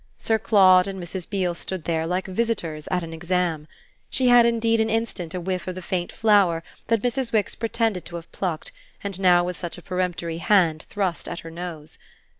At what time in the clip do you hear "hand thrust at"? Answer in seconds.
10.39-11.41